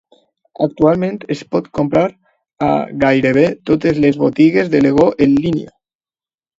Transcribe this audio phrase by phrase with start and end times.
[0.65, 2.07] Actualment es pot comprar
[2.71, 2.71] a
[3.05, 5.75] gairebé totes les botigues de Lego en línia.